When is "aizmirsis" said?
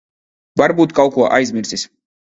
1.37-1.89